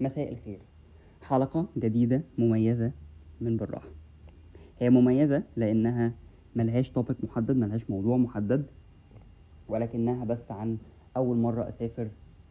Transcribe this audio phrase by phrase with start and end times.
[0.00, 0.58] مساء الخير.
[1.22, 2.92] حلقة جديدة مميزة
[3.40, 3.88] من بالراحة.
[4.78, 6.12] هي مميزة لأنها
[6.56, 8.66] ملهاش topic محدد ملهاش موضوع محدد
[9.68, 10.78] ولكنها بس عن
[11.16, 12.08] أول مرة أسافر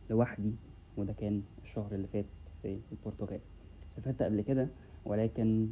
[0.09, 0.51] لوحدي
[0.97, 2.25] وده كان الشهر اللي فات
[2.61, 3.39] في البرتغال.
[3.91, 4.67] سافرت قبل كده
[5.05, 5.67] ولكن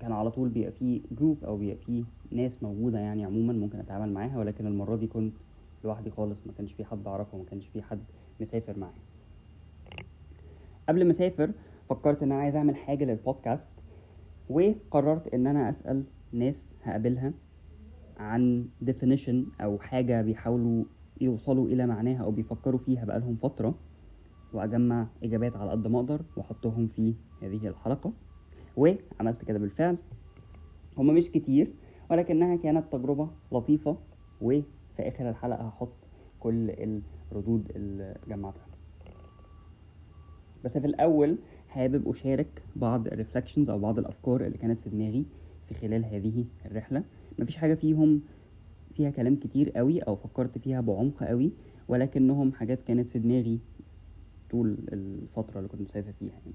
[0.00, 4.12] كان على طول بيبقى فيه group أو بيبقى فيه ناس موجودة يعني عموما ممكن أتعامل
[4.12, 5.34] معاها ولكن المرة دي كنت
[5.84, 8.00] لوحدي خالص ما كانش في حد أعرفه ما كانش في حد
[8.40, 9.07] مسافر معايا.
[10.88, 11.50] قبل ما أسافر
[11.90, 13.66] فكرت إن أنا عايز أعمل حاجة للبودكاست
[14.50, 17.32] وقررت إن أنا أسأل ناس هقابلها
[18.16, 20.84] عن definition أو حاجة بيحاولوا
[21.20, 23.74] يوصلوا إلى معناها أو بيفكروا فيها بقالهم فترة
[24.52, 28.12] وأجمع إجابات على قد ما أقدر وأحطهم في هذه الحلقة.
[28.76, 29.96] وعملت كده بالفعل.
[30.98, 31.72] هما مش كتير
[32.10, 33.96] ولكنها كانت تجربة لطيفة
[34.40, 34.62] وفي
[34.98, 35.92] آخر الحلقة هحط
[36.40, 36.70] كل
[37.32, 38.67] الردود اللي جمعتها.
[40.64, 41.36] بس في الأول
[41.68, 45.24] حابب أشارك بعض الريفلكشنز أو بعض الأفكار اللي كانت في دماغي
[45.68, 47.02] في خلال هذه الرحلة.
[47.38, 48.20] مفيش حاجة فيهم
[48.94, 51.50] فيها كلام كتير قوي أو فكرت فيها بعمق قوي
[51.88, 53.58] ولكنهم حاجات كانت في دماغي
[54.50, 56.54] طول الفترة اللي كنت مسافر فيها يعني.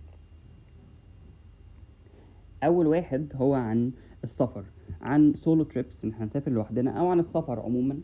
[2.64, 3.92] أول واحد هو عن
[4.24, 4.66] السفر
[5.02, 8.00] عن solo trips ان إحنا هنسافر لوحدنا أو عن السفر عموما.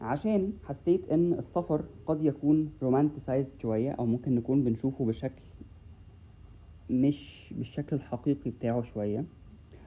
[0.00, 5.42] عشان حسيت إن السفر قد يكون romanticized شوية أو ممكن نكون بنشوفه بشكل
[6.90, 9.24] مش بالشكل الحقيقي بتاعه شوية.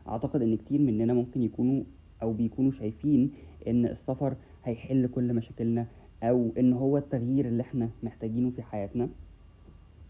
[0.08, 1.84] أعتقد إن كتير مننا ممكن يكونوا
[2.22, 3.32] أو بيكونوا شايفين
[3.68, 5.86] إن السفر هيحل كل مشاكلنا
[6.24, 9.10] أو إن هو التغيير اللي إحنا محتاجينه في حياتنا.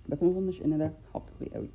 [0.09, 1.67] بس ما أظنش إن ده حقيقي قوي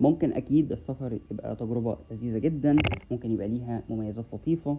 [0.00, 2.76] ممكن أكيد السفر يبقى تجربة لذيذة جدا
[3.10, 4.78] ممكن يبقى ليها مميزات لطيفة.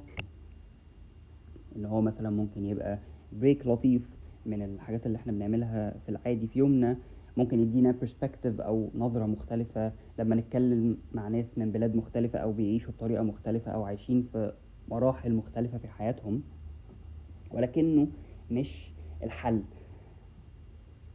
[1.75, 2.99] إن هو مثلا ممكن يبقى
[3.31, 4.01] break لطيف
[4.45, 6.97] من الحاجات اللي إحنا بنعملها في العادي في يومنا.
[7.37, 9.91] ممكن يدينا perspective أو نظرة مختلفة.
[10.19, 14.53] لما نتكلم مع ناس من بلاد مختلفة أو بيعيشوا بطريقة مختلفة أو عايشين في
[14.87, 16.41] مراحل مختلفة في حياتهم
[17.51, 18.07] ولكنه
[18.51, 19.61] مش الحل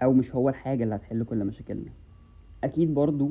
[0.02, 1.90] أو مش هو الحاجة اللي هتحل كل مشاكلنا.
[2.64, 3.30] أكيد برضو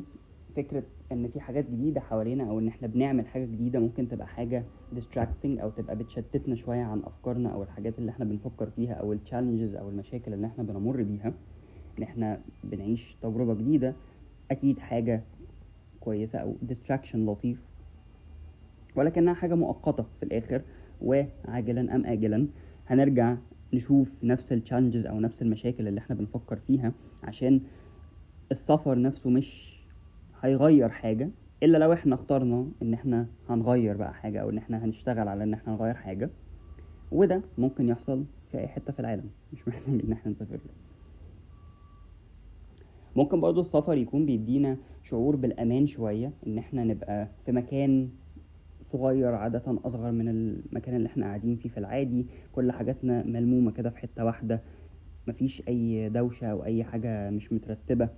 [0.56, 4.64] فكرة إن في حاجات جديدة حوالينا أو إن إحنا بنعمل حاجة جديدة ممكن تبقى حاجة
[4.96, 9.76] distracting أو تبقى بتشتتنا شوية عن أفكارنا أو الحاجات اللي إحنا بنفكر فيها أو التشالنجز
[9.76, 11.34] أو المشاكل اللي إحنا بنمر بيها.
[11.98, 13.94] إن إحنا بنعيش تجربة جديدة
[14.52, 15.24] أكيد حاجة
[16.00, 17.62] كويسة أو distraction لطيف.
[18.96, 20.62] ولكنها حاجة مؤقتة في الآخر
[21.02, 22.48] وعاجلا أم اجلا
[22.88, 23.38] هنرجع
[23.74, 26.92] نشوف نفس التشالنجز أو نفس المشاكل اللي إحنا بنفكر فيها
[27.24, 27.62] عشان
[28.52, 29.71] السفر نفسه مش
[30.42, 31.30] هيغير حاجة
[31.64, 35.54] إلا لو إحنا اخترنا إن إحنا هنغير بقى حاجة أو إن إحنا هنشتغل على إن
[35.54, 36.30] إحنا نغير حاجة
[37.12, 40.60] وده ممكن يحصل في أي حتة في العالم مش محتاج إن إحنا نسافر له.
[43.16, 48.10] ممكن برضو السفر يكون بيدينا شعور بالأمان شوية إن إحنا نبقى في مكان
[48.88, 53.90] صغير عادة أصغر من المكان اللي إحنا قاعدين فيه في العادي كل حاجاتنا ملمومة كده
[53.90, 54.62] في حتة واحدة
[55.28, 58.10] مفيش أي دوشة أو أي حاجة مش مترتبة.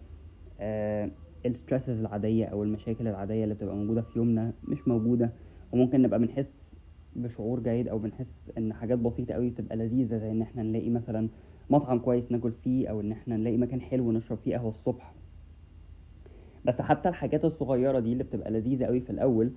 [0.59, 1.11] آه
[1.45, 5.29] الستريسز العادية أو المشاكل العادية اللي بتبقى موجودة في يومنا مش موجودة
[5.71, 6.49] وممكن نبقى بنحس
[7.15, 11.29] بشعور جيد أو بنحس إن حاجات بسيطة أوي تبقى لذيذة زي إن إحنا نلاقي مثلا
[11.69, 15.13] مطعم كويس ناكل فيه أو إن إحنا نلاقي مكان حلو نشرب فيه قهوة الصبح.
[16.65, 19.51] بس حتى الحاجات الصغيرة دي اللي بتبقى لذيذة أوي في الأول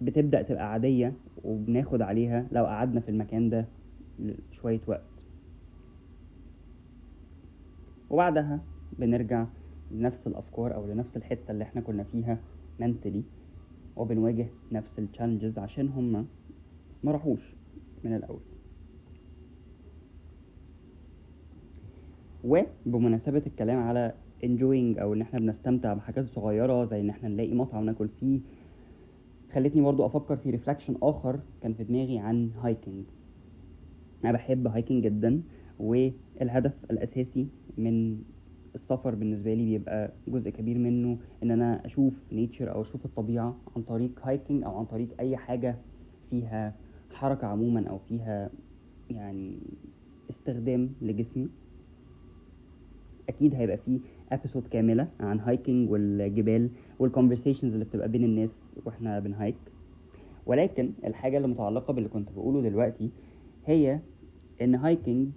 [0.00, 1.12] بتبدأ تبقى عادية
[1.44, 3.66] وبناخد عليها لو قعدنا في المكان ده
[4.52, 5.02] شوية وقت.
[8.10, 8.60] وبعدها
[8.98, 9.46] بنرجع
[9.90, 12.38] لنفس الأفكار أو لنفس الحتة اللي إحنا كنا فيها
[12.80, 13.22] منتلي
[13.96, 16.24] وبنواجه نفس التشالنجز عشان هما
[17.04, 17.54] ما راحوش
[18.04, 18.40] من الأول.
[22.44, 27.84] وبمناسبة الكلام على enjoying أو إن إحنا بنستمتع بحاجات صغيرة زي إن إحنا نلاقي مطعم
[27.84, 28.40] ناكل فيه
[29.54, 33.04] خلتني برضو أفكر في reflection آخر كان في دماغي عن hiking
[34.24, 35.42] أنا بحب hiking جدا
[35.78, 37.46] والهدف الأساسي
[37.78, 38.22] من
[38.74, 43.82] السفر بالنسبة لي بيبقى جزء كبير منه إن أنا أشوف nature أو أشوف الطبيعة عن
[43.82, 45.76] طريق hiking أو عن طريق أي حاجة
[46.30, 46.74] فيها
[47.12, 48.50] حركة عموما أو فيها
[49.10, 49.58] يعني
[50.30, 51.48] استخدام لجسمي.
[53.28, 53.98] أكيد هيبقى فيه
[54.32, 58.50] episode كاملة عن hiking والجبال وال conversations اللي بتبقى بين الناس
[58.84, 59.56] وإحنا بن hike
[60.46, 63.10] ولكن الحاجة اللي متعلقة باللي كنت بقوله دلوقتي
[63.66, 64.00] هي
[64.62, 65.28] إن hiking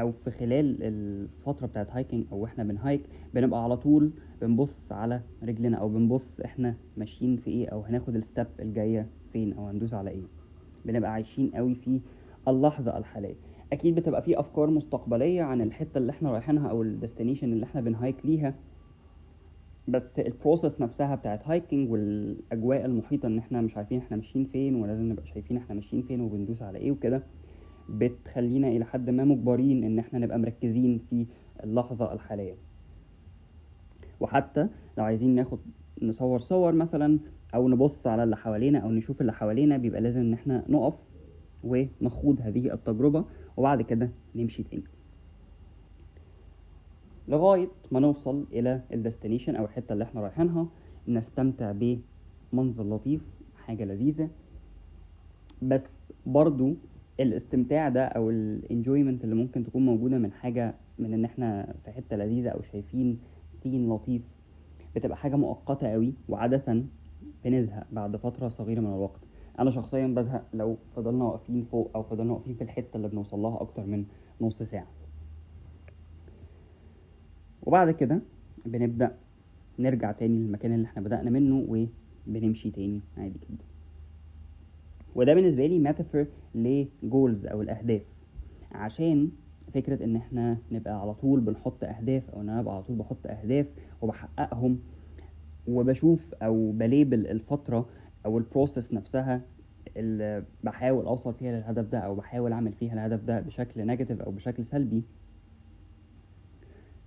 [0.00, 3.02] أو في خلال الفترة بتاعت hiking أو إحنا بن hike
[3.34, 4.10] بنبقى على طول
[4.42, 9.52] بنبص على رجلنا أو بنبص إحنا ماشيين في إيه أو هناخد ال step الجاية فين
[9.52, 10.22] أو هندوس على إيه.
[10.84, 12.00] بنبقى عايشين قوي في
[12.48, 13.34] اللحظة الحالية.
[13.72, 17.80] أكيد بتبقى في أفكار مستقبلية عن الحتة اللي إحنا رايحينها أو ال destination اللي إحنا
[17.80, 18.54] بن hike ليها.
[19.88, 24.74] بس ال process نفسها بتاعت hiking والأجواء المحيطة إن إحنا مش عارفين إحنا ماشيين فين
[24.74, 27.22] ولازم نبقى شايفين إحنا ماشيين فين وبندوس على إيه وكده.
[27.88, 31.26] بتخلينا إلى حد ما مجبرين إن إحنا نبقى مركزين في
[31.64, 32.54] اللحظة الحالية.
[34.20, 34.68] وحتى
[34.98, 35.58] لو عايزين ناخد
[36.02, 37.18] نصور صور مثلا
[37.54, 40.94] أو نبص على اللي حوالينا أو نشوف اللي حوالينا بيبقى لازم إن إحنا نقف
[41.64, 43.24] ونخوض هذه التجربة
[43.56, 44.82] وبعد كده نمشي تاني.
[47.28, 50.66] لغاية ما نوصل إلى ال destination أو الحتة اللي إحنا رايحينها
[51.08, 51.72] نستمتع
[52.52, 53.20] بمنظر لطيف
[53.66, 54.28] حاجة لذيذة.
[55.62, 55.84] بس
[56.26, 56.74] برضو
[57.20, 61.90] الاستمتاع ده أو ال enjoyment اللي ممكن تكون موجودة من حاجة من إن إحنا في
[61.92, 63.18] حتة لذيذة أو شايفين
[63.62, 64.22] سين لطيف
[64.96, 66.84] بتبقى حاجة مؤقتة قوي وعادة
[67.44, 69.20] بنزهق بعد فترة صغيرة من الوقت.
[69.58, 73.60] أنا شخصيا بزهق لو فضلنا واقفين فوق أو فضلنا واقفين في الحتة اللي بنوصل لها
[73.60, 74.04] أكتر من
[74.40, 74.86] نص ساعة.
[77.62, 78.20] وبعد كده
[78.66, 79.16] بنبدأ
[79.78, 81.86] نرجع تاني للمكان اللي إحنا بدأنا منه
[82.26, 83.00] وبنمشي تاني.
[83.16, 83.64] عادي جدا.
[85.14, 88.02] وده بالنسبة لي ميتافور لجولز أو الأهداف.
[88.72, 89.30] عشان
[89.74, 93.26] فكرة إن إحنا نبقى على طول بنحط أهداف أو إن أنا أبقى على طول بحط
[93.26, 93.66] أهداف
[94.02, 94.78] وبحققهم
[95.68, 97.86] وبشوف أو ب label الفترة
[98.26, 99.42] أو ال process نفسها
[99.96, 104.30] اللي بحاول أوصل فيها للهدف ده أو بحاول أعمل فيها الهدف ده بشكل negative أو
[104.30, 105.02] بشكل سلبي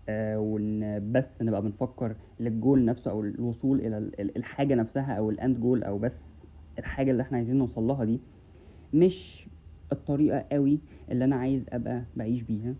[0.09, 3.97] آه وإن بس نبقى بنفكر للجول نفسه أو الوصول إلى
[4.35, 6.13] الحاجة نفسها أو ال end goal أو بس
[6.79, 8.19] الحاجة اللي إحنا عايزين نوصل لها دي
[8.93, 9.49] مش
[9.91, 10.79] الطريقة قوي
[11.11, 12.75] اللي أنا عايز أبقى بعيش بيها.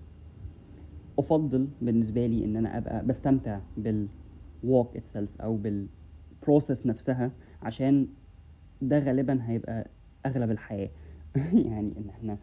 [1.19, 8.07] أفضل بالنسبة لي إن أنا أبقى بستمتع بالوالك اتسلف أو بالبروسيس نفسها عشان
[8.81, 9.87] ده غالبا هيبقى
[10.25, 10.89] أغلب الحياة.
[11.69, 12.37] يعني إن إحنا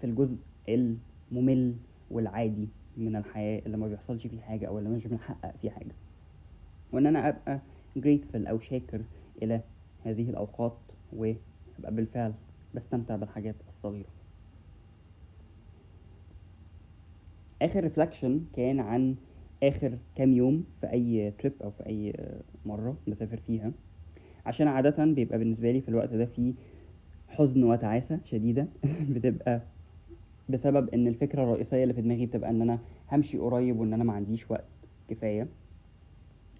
[0.00, 0.36] في الجزء
[0.68, 1.74] الممل
[2.10, 5.92] والعادي من الحياة اللي ما بيحصلش فيه حاجة أو اللي مش بنحقق فيه حاجة.
[6.92, 7.60] وإن أنا أبقى
[7.98, 9.02] grateful أو شاكر
[9.42, 9.60] إلى
[10.06, 10.78] هذه الأوقات
[11.12, 12.32] وأبقى بالفعل
[12.74, 14.08] بستمتع بالحاجات الصغيرة.
[17.62, 19.16] آخر reflection كان عن
[19.62, 22.14] آخر كام يوم في أي trip أو في أي
[22.66, 23.72] مرة بسافر فيها.
[24.46, 26.54] عشان عادة بيبقى بالنسبة لي في الوقت ده في
[27.28, 28.66] حزن وتعاسة شديدة.
[29.14, 29.60] بتبقى
[30.48, 32.78] بسبب إن الفكرة الرئيسية اللي في دماغي بتبقى إن أنا
[33.12, 34.68] همشي قريب وإن أنا ما عنديش وقت
[35.08, 35.48] كفاية.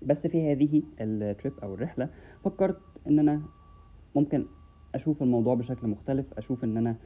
[0.02, 2.08] بس في هذه التريب أو الرحلة
[2.44, 3.43] فكرت إن أنا
[4.17, 4.47] ممكن
[4.94, 6.97] أشوف الموضوع بشكل مختلف أشوف إن أنا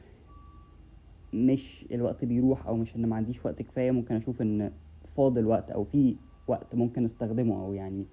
[1.33, 4.71] مش الوقت بيروح أو مش إن ما عنديش وقت كفاية ممكن أشوف إن
[5.17, 6.15] فاضل وقت أو في
[6.47, 8.05] وقت ممكن أستخدمه أو يعني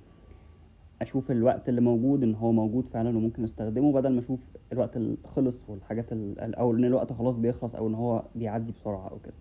[1.02, 4.40] أشوف الوقت اللي موجود إن هو موجود فعلا وممكن أستخدمه بدل ما أشوف
[4.72, 6.06] الوقت اللي خلص والحاجات
[6.38, 9.34] أو إن الوقت خلاص بيخلص أو إن هو بيعدي بسرعة أو كده.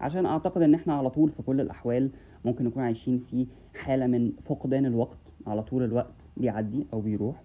[0.00, 2.10] عشان أعتقد إن إحنا على طول في كل الأحوال
[2.44, 6.14] ممكن نكون عايشين في حالة من فقدان الوقت على طول الوقت.
[6.36, 7.42] بيعدي أو بيروح.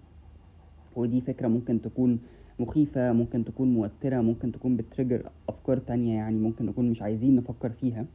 [0.96, 2.20] ودي فكرة ممكن تكون
[2.60, 7.70] مخيفة ممكن تكون موترة ممكن تكون بتريجر أفكار تانية يعني ممكن نكون مش عايزين نفكر
[7.70, 8.06] فيها.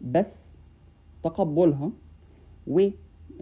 [0.00, 0.34] بس
[1.24, 1.90] تقبلها
[2.66, 2.88] و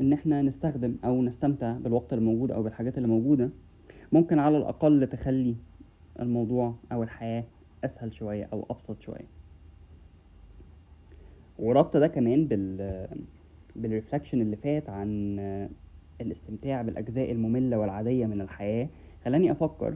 [0.00, 3.50] ان إحنا نستخدم أو نستمتع بالوقت الموجود أو بالحاجات اللي موجودة
[4.12, 5.54] ممكن على الأقل تخلي
[6.20, 7.44] الموضوع أو الحياة
[7.84, 9.26] أسهل شوية أو أبسط شوية.
[11.58, 13.06] وربط ده كمان بال
[13.76, 15.36] بال reflection اللي فات عن
[16.20, 18.88] الاستمتاع بالأجزاء المملة والعادية من الحياة.
[19.24, 19.94] خلاني أفكر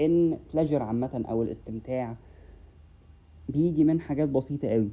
[0.00, 2.14] إن pleasure عامة أو الاستمتاع
[3.48, 4.88] بيجي من حاجات بسيطة قوي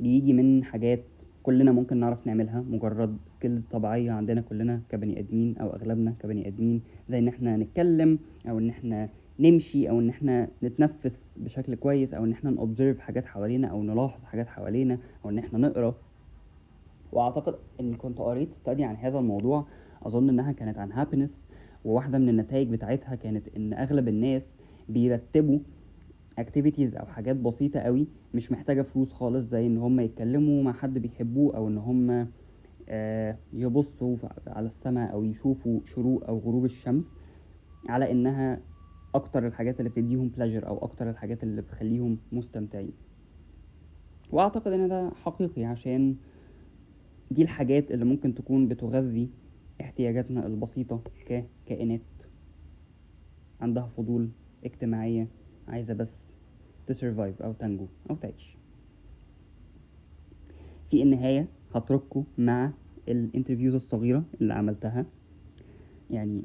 [0.00, 1.00] بيجي من حاجات
[1.42, 2.64] كلنا ممكن نعرف نعملها.
[2.70, 6.82] مجرد skills طبيعية عندنا كلنا كبني آدمين أو أغلبنا كبني آدمين.
[7.08, 12.24] زي إن إحنا نتكلم أو إن إحنا نمشي أو إن إحنا نتنفس بشكل كويس أو
[12.24, 15.94] إن إحنا ن observe حاجات حوالينا أو نلاحظ حاجات حوالينا أو إن إحنا نقرأ.
[17.12, 19.66] وأعتقد إن كنت قريت study عن هذا الموضوع
[20.02, 21.48] أظن إنها كانت عن happiness
[21.84, 24.42] وواحدة من النتائج بتاعتها كانت إن أغلب الناس
[24.88, 25.58] بيرتبوا
[26.38, 30.98] activities أو حاجات بسيطة قوي مش محتاجة فلوس خالص زي إن هم يتكلموا مع حد
[30.98, 32.28] بيحبوه أو إن هم
[32.88, 37.16] آه يبصوا على السماء أو يشوفوا شروق أو غروب الشمس
[37.88, 38.60] على إنها
[39.14, 42.92] أكتر الحاجات اللي بتديهم بلاجر أو أكتر الحاجات اللي بتخليهم مستمتعين.
[44.32, 46.16] وأعتقد إن ده حقيقي عشان
[47.30, 49.28] دي الحاجات اللي ممكن تكون بتغذي
[49.80, 52.00] احتياجاتنا البسيطة ككائنات.
[53.60, 54.28] عندها فضول
[54.64, 55.28] اجتماعية
[55.68, 56.08] عايزة بس
[56.86, 58.56] تسرفايف أو تنجو أو تعيش.
[60.90, 62.72] في النهاية هترككم مع
[63.08, 65.06] الانترفيوز الصغيرة اللي عملتها.
[66.10, 66.42] يعني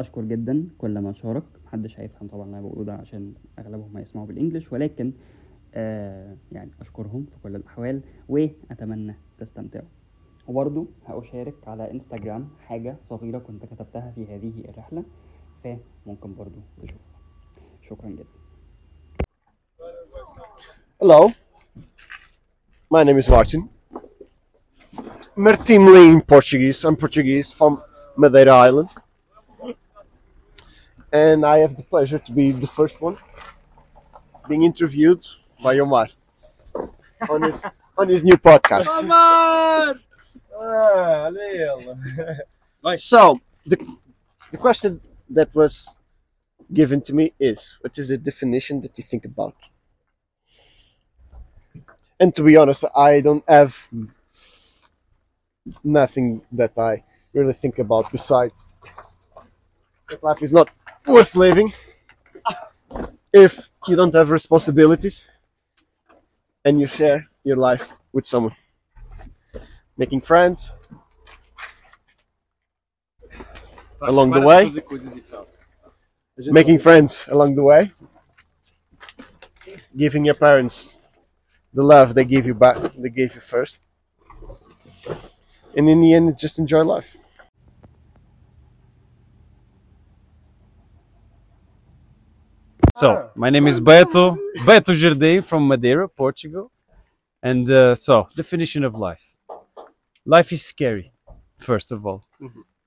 [0.00, 4.26] أشكر جدا كل من شارك محدش هيفهم طبعا اللي أنا بقوله ده عشان أغلبهم هيسمعوا
[4.26, 5.12] بالانجلش ولكن
[5.74, 9.88] آه يعني أشكرهم في كل الأحوال وأتمنى تستمتعوا.
[10.46, 15.04] وبرضو هأشارك على انستجرام حاجة صغيرة كنت كتبتها في هذه الرحلة
[15.64, 16.98] فممكن برضو تشوفها
[17.90, 18.44] شكرا جدا
[21.02, 21.32] Hello,
[22.90, 23.68] my name is Martin.
[25.36, 26.84] Martimli in Portuguese.
[26.84, 27.82] I'm Portuguese from
[28.16, 28.90] Madeira Island.
[31.12, 33.16] And I have the pleasure to be the first one
[34.48, 35.22] being interviewed
[35.62, 36.08] by Omar
[37.28, 37.62] on his
[37.98, 38.88] on his new podcast.
[38.88, 40.13] عمر
[40.60, 41.30] Ah,
[42.96, 43.76] So the
[44.52, 45.88] the question that was
[46.72, 49.56] given to me is what is the definition that you think about?
[52.20, 53.88] And to be honest, I don't have
[55.84, 58.66] nothing that I really think about besides
[60.08, 60.68] that life is not
[61.06, 61.72] worth living
[63.32, 65.22] if you don't have responsibilities
[66.64, 68.54] and you share your life with someone.
[69.96, 70.70] Making friends
[74.00, 74.70] Along the way?
[76.50, 77.92] making friends along the way,
[79.96, 81.00] giving your parents
[81.72, 83.78] the love they gave you back, they gave you first,
[85.76, 87.16] and in the end, just enjoy life.
[92.96, 96.70] So, my name is Beto, Beto Jardim from Madeira, Portugal.
[97.42, 99.33] And uh, so, definition of life.
[100.26, 101.12] Life is scary,
[101.58, 102.26] first of all.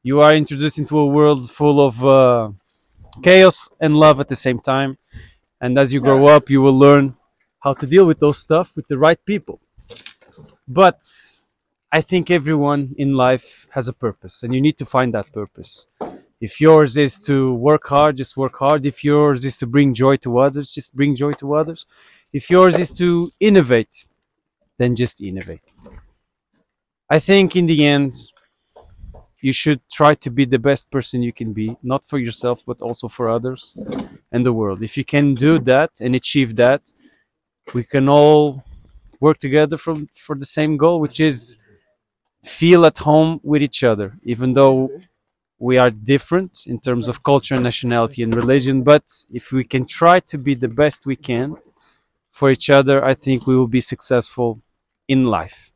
[0.02, 2.50] You are introduced into a world full of uh,
[3.22, 4.98] chaos and love at the same time.
[5.62, 7.16] And as you grow up, you will learn
[7.60, 9.60] how to deal with those stuff with the right people.
[10.68, 11.02] But
[11.92, 15.86] I think everyone in life has a purpose, and you need to find that purpose.
[16.42, 18.86] If yours is to work hard, just work hard.
[18.86, 21.86] If yours is to bring joy to others, just bring joy to others.
[22.34, 24.06] If yours is to innovate,
[24.78, 25.62] then just innovate.
[27.10, 28.16] I think in the end,
[29.40, 32.82] you should try to be the best person you can be, not for yourself, but
[32.82, 33.78] also for others
[34.32, 34.84] and the world.
[34.84, 36.82] If you can do that and achieve that,
[37.74, 38.64] we can all
[39.20, 41.58] work together for the same goal, which is
[42.44, 44.90] feel at home with each other, even though
[45.60, 48.84] we are different in terms of culture, nationality, and religion.
[48.84, 51.56] But if we can try to be the best we can
[52.32, 54.62] for each other, I think we will be successful
[55.08, 55.72] in life.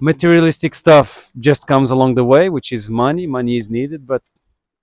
[0.00, 3.26] Materialistic stuff just comes along the way, which is money.
[3.26, 4.22] Money is needed, but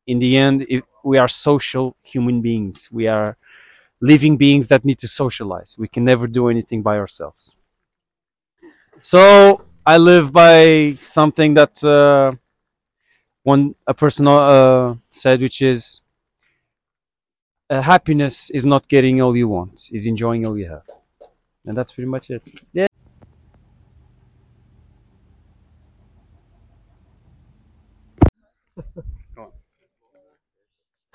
[0.06, 0.66] in the end,
[1.04, 2.90] we are social human beings.
[2.92, 3.38] We are
[4.02, 5.76] living beings that need to socialize.
[5.78, 7.56] We can never do anything by ourselves.
[9.02, 12.34] So I live by something that uh,
[13.44, 16.02] one a person uh, said, which is
[17.70, 20.84] uh, happiness is not getting all you want, is enjoying all you have,
[21.66, 22.44] and that's pretty much it.
[22.74, 22.87] Yeah.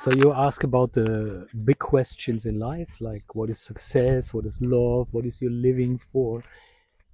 [0.02, 4.60] So you ask about the big questions in life, like what is success, what is
[4.60, 6.42] love, what is you living for,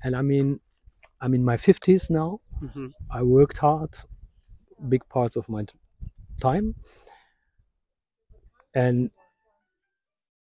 [0.04, 0.58] and I mean,
[1.20, 2.40] I'm in my fifties now.
[2.62, 2.86] Mm-hmm.
[3.10, 3.90] I worked hard,
[4.88, 5.74] big parts of my t-
[6.40, 6.74] time,
[8.74, 9.10] and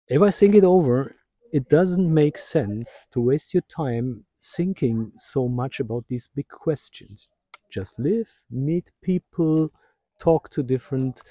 [0.07, 1.15] if I think it over,
[1.51, 4.25] it doesn't make sense to waste your time
[4.57, 7.27] thinking so much about these big questions.
[7.69, 9.71] Just live, meet people,
[10.19, 11.21] talk to different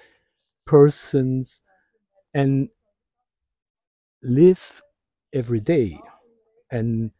[0.64, 1.62] persons
[2.34, 2.68] and
[4.22, 4.82] live
[5.32, 5.98] every day
[6.70, 7.10] and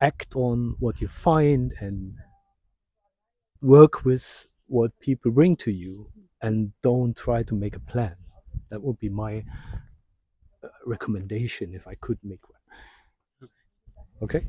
[0.00, 2.14] act on what you find and
[3.60, 6.10] work with what people bring to you
[6.42, 8.16] and don't try to make a plan.
[8.70, 9.44] That would be my
[10.62, 12.58] uh, recommendation if i could make one.
[14.22, 14.46] Okay?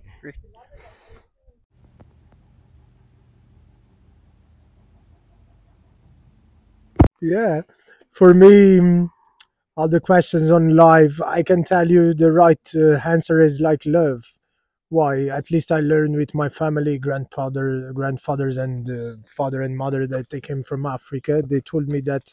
[7.22, 7.62] Yeah,
[8.14, 9.10] for me, mm,
[9.76, 13.84] all the questions on live, I can tell you the right uh, answer is like
[13.86, 14.24] love.
[14.90, 15.28] Why?
[15.28, 20.30] At least I learned with my family, grandfather, grandfathers, and uh, father and mother that
[20.30, 21.44] they came from Africa.
[21.46, 22.32] They told me that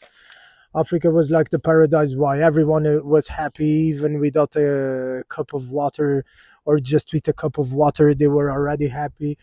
[0.75, 2.15] Africa was like the paradise.
[2.15, 2.41] Why?
[2.41, 6.23] Everyone uh, was happy, even without a cup of water
[6.65, 9.37] or just with a cup of water, they were already happy.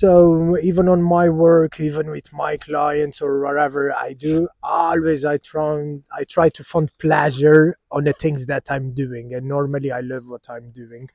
[0.00, 5.36] So even on my work, even with my clients or whatever I do, always I
[5.38, 10.00] try I try to find pleasure on the things that I'm doing, and normally I
[10.00, 11.10] love what I'm doing,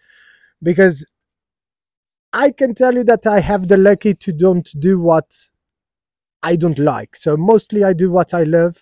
[0.63, 1.05] because
[2.33, 5.29] I can tell you that I have the lucky to don't do what
[6.43, 7.15] I don't like.
[7.15, 8.75] So mostly I do what I love.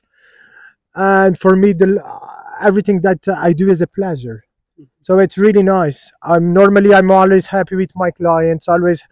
[0.96, 1.90] and for me the
[2.70, 4.44] everything that i do is a pleasure.
[4.80, 4.86] Mm-hmm.
[5.08, 6.12] So it's really nice.
[6.24, 9.04] I'm normally i'm always happy with my clients always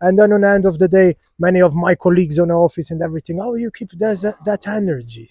[0.00, 2.90] and then on the end of the day many of my colleagues on the office
[2.90, 5.30] and everything oh you keep that, that energy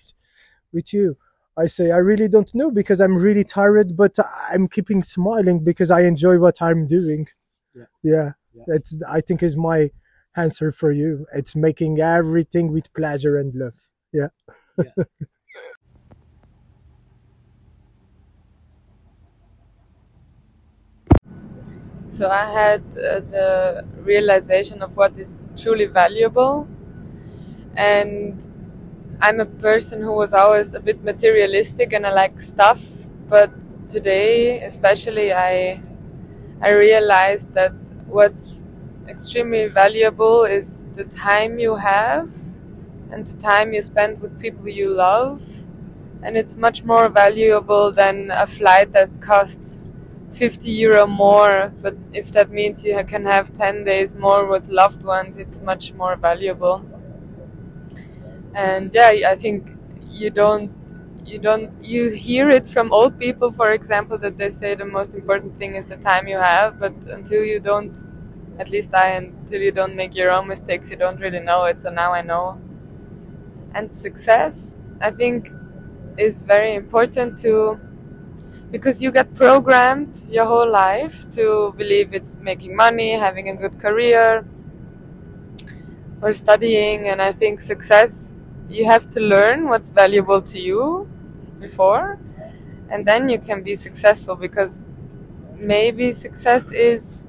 [0.71, 1.17] with you.
[1.57, 4.15] I say i really don't know because i'm really tired but
[4.51, 7.27] i'm keeping smiling because i enjoy what i'm doing.
[7.75, 7.85] Yeah.
[8.03, 8.63] yeah, Yeah.
[8.67, 9.91] that's i think is my
[10.35, 11.25] answer for you.
[11.33, 13.75] It's making everything with pleasure and love.
[14.13, 14.29] Yeah
[22.09, 26.67] So I had uh, the realization of what is truly valuable,
[27.75, 28.47] and
[29.21, 32.83] I'm a person who was always a bit materialistic and I like stuff.
[33.29, 33.51] But
[33.87, 35.81] today, especially, I
[36.61, 37.73] I realized that
[38.07, 38.65] what's
[39.07, 42.31] extremely valuable is the time you have
[43.11, 45.43] and the time you spend with people you love,
[46.23, 49.88] and it's much more valuable than a flight that costs
[50.39, 55.03] 50 euro more but if that means you can have 10 days more with loved
[55.03, 56.77] ones it's much more valuable.
[58.55, 59.71] And yeah i think
[60.09, 60.71] you don't
[61.25, 65.13] you don't you hear it from old people for example that they say the most
[65.13, 67.95] important thing is the time you have but until you don't
[68.57, 71.79] at least i until you don't make your own mistakes you don't really know it
[71.79, 72.57] so now i know.
[73.73, 75.51] And success i think
[76.17, 77.79] is very important to
[78.71, 83.79] because you get programmed your whole life to believe it's making money, having a good
[83.79, 84.45] career,
[86.21, 87.07] or studying.
[87.07, 88.33] And I think success,
[88.69, 91.09] you have to learn what's valuable to you
[91.59, 92.19] before,
[92.89, 94.83] and then you can be successful because
[95.57, 97.23] maybe success is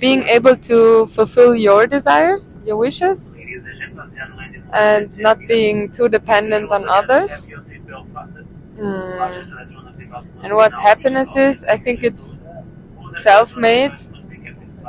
[0.00, 3.32] being able to fulfill your desires, your wishes,
[4.72, 7.50] and not being too dependent on others.
[8.76, 9.20] Hmm.
[10.42, 12.42] And what happiness is, I think it's
[13.20, 13.94] self-made,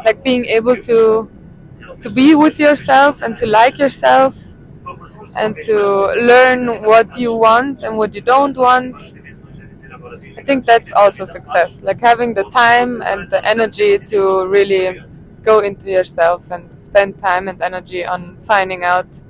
[0.06, 1.30] like being able to
[2.02, 4.42] to be with yourself and to like yourself
[5.36, 5.78] and to
[6.16, 8.96] learn what you want and what you don't want.
[10.38, 15.02] I think that's also success, like having the time and the energy to really
[15.44, 19.22] go into yourself and spend time and energy on finding out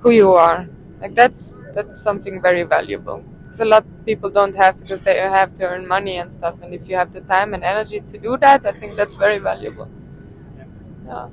[0.00, 0.68] who you are.
[1.00, 3.24] Like that's that's something very valuable.
[3.44, 6.56] Because a lot of people don't have because they have to earn money and stuff.
[6.62, 9.38] And if you have the time and energy to do that, I think that's very
[9.38, 9.88] valuable.
[11.06, 11.28] Yeah.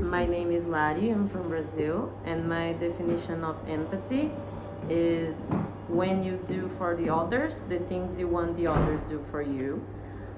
[0.00, 4.30] My name is Lari, I'm from Brazil, and my definition of empathy
[4.88, 5.36] is
[5.88, 9.84] when you do for the others the things you want the others do for you.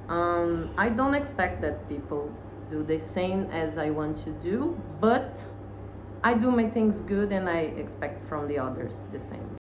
[0.09, 2.33] Um, I don't expect that people
[2.71, 5.44] do the same as I want to do, but
[6.25, 9.58] I do my things good and I expect from the others the same.